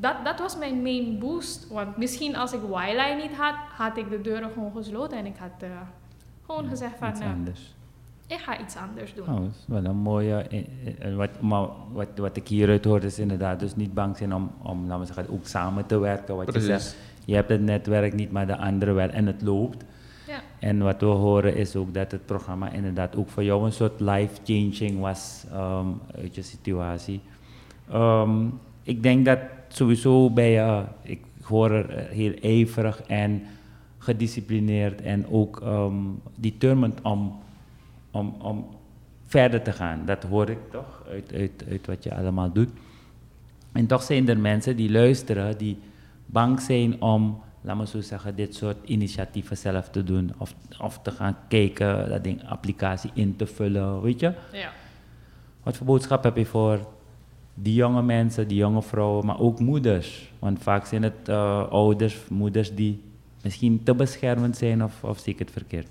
dat, 0.00 0.16
dat 0.24 0.38
was 0.38 0.58
mijn 0.58 0.82
main 0.82 1.18
boost. 1.18 1.68
Want 1.68 1.96
misschien 1.96 2.36
als 2.36 2.52
ik 2.52 2.60
Y-line 2.62 3.18
niet 3.22 3.36
had, 3.36 3.54
had 3.68 3.96
ik 3.96 4.10
de 4.10 4.20
deuren 4.20 4.50
gewoon 4.50 4.72
gesloten 4.72 5.18
en 5.18 5.26
ik 5.26 5.36
had 5.36 5.62
uh, 5.62 5.68
gewoon 6.46 6.62
ja, 6.62 6.68
gezegd 6.68 6.98
van... 6.98 7.12
Uh, 7.22 7.54
ik 8.28 8.38
ga 8.38 8.60
iets 8.60 8.76
anders 8.76 9.14
doen. 9.14 9.28
Oh, 9.28 9.34
dat 9.34 9.50
is 9.50 9.64
wel 9.66 9.84
een 9.84 9.96
mooie. 9.96 10.34
Eh, 10.34 10.64
eh, 10.98 11.16
wat, 11.16 11.40
maar 11.40 11.66
wat, 11.92 12.08
wat 12.16 12.36
ik 12.36 12.48
hieruit 12.48 12.84
hoor 12.84 13.02
is 13.02 13.18
inderdaad 13.18 13.60
dus 13.60 13.76
niet 13.76 13.94
bang 13.94 14.16
zijn 14.16 14.34
om, 14.34 14.50
om 14.62 14.86
laten 14.86 15.00
we 15.00 15.06
zeggen, 15.06 15.34
ook 15.34 15.46
samen 15.46 15.86
te 15.86 15.98
werken. 15.98 16.36
Wat 16.36 16.52
je 16.52 16.60
zegt, 16.60 16.96
je 17.24 17.34
hebt 17.34 17.48
het 17.48 17.60
netwerk 17.60 18.14
niet, 18.14 18.32
maar 18.32 18.46
de 18.46 18.56
andere 18.56 18.92
wel 18.92 19.08
en 19.08 19.26
het 19.26 19.42
loopt. 19.42 19.84
Ja. 20.26 20.40
En 20.58 20.78
wat 20.78 21.00
we 21.00 21.06
horen 21.06 21.56
is 21.56 21.76
ook 21.76 21.94
dat 21.94 22.10
het 22.10 22.26
programma 22.26 22.70
inderdaad 22.70 23.16
ook 23.16 23.28
voor 23.28 23.44
jou 23.44 23.64
een 23.64 23.72
soort 23.72 24.00
life-changing 24.00 25.00
was 25.00 25.44
um, 25.54 26.00
uit 26.14 26.34
je 26.34 26.42
situatie. 26.42 27.20
Um, 27.94 28.60
ik 28.82 29.02
denk 29.02 29.24
dat 29.24 29.38
sowieso 29.68 30.30
bij 30.30 30.50
je, 30.50 30.84
ik 31.02 31.20
hoor 31.42 31.70
er 31.70 31.90
eh, 31.90 32.04
heel 32.04 32.34
ijverig 32.42 33.02
en 33.02 33.42
gedisciplineerd 33.98 35.00
en 35.02 35.26
ook 35.28 35.60
um, 35.64 36.20
determined 36.34 37.00
om, 37.02 37.38
om, 38.10 38.34
om 38.38 38.66
verder 39.26 39.62
te 39.62 39.72
gaan. 39.72 40.02
Dat 40.04 40.22
hoor 40.22 40.50
ik 40.50 40.58
toch 40.70 41.02
uit, 41.10 41.32
uit, 41.32 41.64
uit 41.70 41.86
wat 41.86 42.04
je 42.04 42.14
allemaal 42.14 42.52
doet. 42.52 42.70
En 43.72 43.86
toch 43.86 44.02
zijn 44.02 44.28
er 44.28 44.38
mensen 44.38 44.76
die 44.76 44.90
luisteren, 44.90 45.58
die 45.58 45.78
bang 46.26 46.60
zijn 46.60 47.02
om, 47.02 47.40
laat 47.60 47.76
me 47.76 47.86
zo 47.86 48.00
zeggen, 48.00 48.36
dit 48.36 48.54
soort 48.54 48.76
initiatieven 48.84 49.56
zelf 49.56 49.88
te 49.88 50.04
doen. 50.04 50.32
Of, 50.38 50.54
of 50.80 50.98
te 51.02 51.10
gaan 51.10 51.36
kijken, 51.48 52.08
dat 52.08 52.24
ding, 52.24 52.48
applicatie 52.48 53.10
in 53.14 53.36
te 53.36 53.46
vullen, 53.46 54.00
weet 54.00 54.20
je? 54.20 54.32
Ja. 54.52 54.70
Wat 55.62 55.76
voor 55.76 55.86
boodschap 55.86 56.24
heb 56.24 56.36
je 56.36 56.46
voor 56.46 56.86
die 57.58 57.74
jonge 57.74 58.02
mensen, 58.02 58.48
die 58.48 58.56
jonge 58.56 58.82
vrouwen, 58.82 59.26
maar 59.26 59.40
ook 59.40 59.58
moeders? 59.60 60.32
Want 60.38 60.62
vaak 60.62 60.86
zijn 60.86 61.02
het 61.02 61.28
uh, 61.28 61.68
ouders, 61.70 62.16
moeders 62.28 62.74
die 62.74 63.02
misschien 63.42 63.82
te 63.82 63.94
beschermend 63.94 64.56
zijn 64.56 64.84
of, 64.84 65.04
of 65.04 65.18
zie 65.18 65.32
ik 65.32 65.38
het 65.38 65.50
verkeerd? 65.50 65.88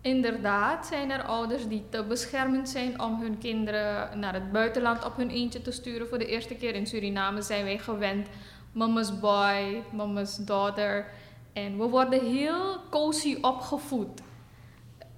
Inderdaad 0.00 0.86
zijn 0.86 1.10
er 1.10 1.22
ouders 1.22 1.68
die 1.68 1.82
te 1.88 2.04
beschermend 2.08 2.68
zijn 2.68 3.00
om 3.00 3.20
hun 3.20 3.38
kinderen 3.38 4.18
naar 4.18 4.34
het 4.34 4.52
buitenland 4.52 5.04
op 5.04 5.16
hun 5.16 5.30
eentje 5.30 5.62
te 5.62 5.70
sturen. 5.70 6.08
Voor 6.08 6.18
de 6.18 6.26
eerste 6.26 6.54
keer 6.54 6.74
in 6.74 6.86
Suriname 6.86 7.42
zijn 7.42 7.64
wij 7.64 7.78
gewend 7.78 8.28
mama's 8.72 9.18
boy, 9.20 9.82
mama's 9.92 10.36
daughter. 10.36 11.06
En 11.52 11.78
we 11.78 11.84
worden 11.84 12.24
heel 12.24 12.76
cozy 12.90 13.38
opgevoed. 13.40 14.20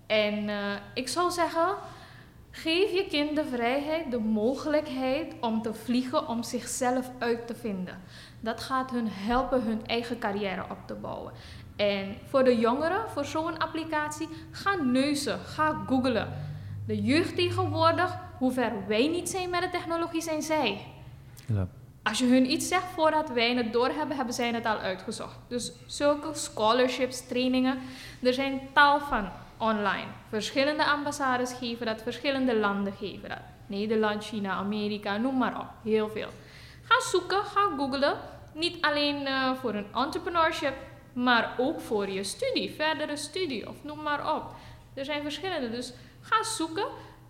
En 0.07 0.49
uh, 0.49 0.57
ik 0.95 1.09
zou 1.09 1.31
zeggen, 1.31 1.69
geef 2.51 2.93
je 2.93 3.07
kind 3.09 3.37
de 3.37 3.45
vrijheid, 3.45 4.11
de 4.11 4.19
mogelijkheid 4.19 5.35
om 5.41 5.63
te 5.63 5.75
vliegen, 5.75 6.29
om 6.29 6.43
zichzelf 6.43 7.11
uit 7.19 7.47
te 7.47 7.55
vinden. 7.55 7.99
Dat 8.41 8.61
gaat 8.61 8.91
hun 8.91 9.09
helpen 9.09 9.63
hun 9.63 9.87
eigen 9.87 10.19
carrière 10.19 10.65
op 10.71 10.79
te 10.87 10.95
bouwen. 10.95 11.33
En 11.77 12.17
voor 12.29 12.45
de 12.45 12.59
jongeren, 12.59 13.11
voor 13.11 13.25
zo'n 13.25 13.59
applicatie, 13.59 14.29
ga 14.51 14.75
neuzen, 14.75 15.39
ga 15.39 15.85
googlen. 15.87 16.29
De 16.87 17.03
jeugd 17.03 17.37
tegenwoordig, 17.37 18.19
hoe 18.39 18.53
ver 18.53 18.73
wij 18.87 19.09
niet 19.09 19.29
zijn 19.29 19.51
met 19.51 19.61
de 19.61 19.71
technologie, 19.71 20.23
zijn 20.23 20.43
zij. 20.43 20.87
Ja. 21.47 21.69
Als 22.03 22.19
je 22.19 22.27
hun 22.27 22.51
iets 22.51 22.69
zegt 22.69 22.87
voordat 22.95 23.31
wij 23.31 23.55
het 23.55 23.73
doorhebben, 23.73 24.17
hebben 24.17 24.35
zij 24.35 24.53
het 24.53 24.67
al 24.67 24.79
uitgezocht. 24.79 25.39
Dus 25.49 25.73
zulke 25.87 26.35
scholarships, 26.35 27.27
trainingen, 27.27 27.79
er 28.23 28.35
zijn 28.35 28.61
tal 28.73 29.01
van 29.01 29.29
online. 29.61 30.07
Verschillende 30.29 30.85
ambassades 30.85 31.53
geven 31.53 31.87
dat, 31.87 32.03
verschillende 32.03 32.57
landen 32.57 32.93
geven 32.93 33.29
dat. 33.29 33.39
Nederland, 33.67 34.25
China, 34.25 34.53
Amerika, 34.53 35.17
noem 35.17 35.39
maar 35.39 35.61
op. 35.61 35.69
Heel 35.83 36.09
veel. 36.09 36.29
Ga 36.83 37.11
zoeken, 37.11 37.45
ga 37.45 37.61
googlen. 37.77 38.17
Niet 38.55 38.77
alleen 38.81 39.23
uh, 39.23 39.55
voor 39.55 39.75
een 39.75 39.87
entrepreneurship, 39.95 40.75
maar 41.13 41.55
ook 41.59 41.81
voor 41.81 42.09
je 42.09 42.25
studie, 42.25 42.75
verdere 42.75 43.17
studie 43.17 43.69
of 43.69 43.75
noem 43.83 44.03
maar 44.03 44.35
op. 44.35 44.45
Er 44.95 45.05
zijn 45.05 45.23
verschillende, 45.23 45.71
dus 45.71 45.93
ga 46.21 46.43
zoeken. 46.43 46.87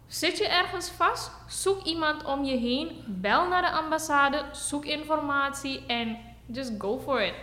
Zit 0.07 0.39
je 0.39 0.49
ergens 0.49 0.91
vast? 0.91 1.31
Zoek 1.49 1.83
iemand 1.83 2.25
om 2.25 2.45
je 2.45 2.57
heen. 2.57 3.05
Bel 3.07 3.49
naar 3.49 3.63
de 3.63 3.71
ambassade, 3.71 4.45
zoek 4.53 4.85
informatie 4.85 5.87
en 5.87 6.17
just 6.47 6.73
go 6.79 6.99
for 6.99 7.23
it. 7.23 7.35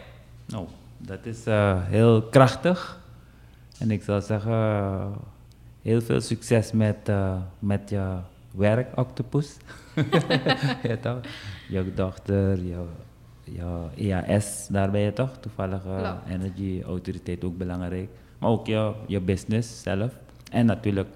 Nou, 0.46 0.68
dat 0.98 1.26
is 1.26 1.48
uh, 1.48 1.84
heel 1.84 2.22
krachtig. 2.22 2.97
En 3.80 3.92
ik 3.92 4.04
zou 4.04 4.22
zeggen, 4.22 5.14
heel 5.82 6.02
veel 6.02 6.22
succes 6.22 6.72
met, 6.72 7.10
uh, 7.10 7.36
met 7.60 7.90
je 7.90 8.18
werk, 8.52 8.98
Octopus. 8.98 9.58
ja, 10.84 10.98
toch? 11.02 11.20
Jouw 11.70 11.84
dochter, 11.96 12.60
jouw 12.64 12.88
ja, 13.44 14.24
EAS, 14.24 14.68
daar 14.70 14.92
ben 14.92 15.02
je 15.02 15.14
toch? 15.14 15.38
Toevallig 15.40 15.86
uh, 15.86 16.14
energy 16.30 16.82
autoriteit 16.86 17.44
ook 17.44 17.58
belangrijk. 17.58 18.10
Maar 18.40 18.50
ook 18.50 18.68
je, 18.68 18.94
je 19.08 19.22
business 19.22 19.82
zelf. 19.82 20.20
En 20.52 20.66
natuurlijk, 20.66 21.10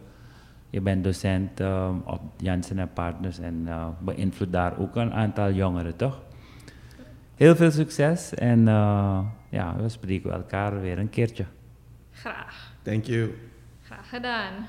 je 0.70 0.82
bent 0.82 1.04
docent 1.04 1.60
um, 1.60 2.02
op 2.06 2.22
Janssen 2.38 2.80
en 2.80 2.94
Partners 2.94 3.40
en 3.40 3.64
uh, 3.68 3.88
beïnvloedt 4.00 4.52
daar 4.52 4.80
ook 4.80 4.96
een 4.96 5.14
aantal 5.14 5.52
jongeren, 5.52 5.96
toch? 5.96 6.22
Heel 7.36 7.56
veel 7.56 7.72
succes 7.72 8.34
en 8.34 8.66
ja, 9.50 9.76
we 9.78 9.90
spreken 9.90 10.32
elkaar 10.32 10.82
weer 10.82 11.00
een 11.00 11.10
keertje. 11.10 11.46
Graag. 12.12 12.54
Thank 12.84 13.06
you. 13.06 13.34
Graag 13.88 14.10
gedaan. 14.10 14.68